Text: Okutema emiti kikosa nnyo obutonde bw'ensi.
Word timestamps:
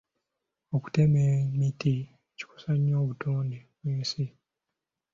Okutema 0.75 1.19
emiti 1.37 1.93
kikosa 2.37 2.71
nnyo 2.75 2.95
obutonde 3.03 3.59
bw'ensi. 3.79 4.25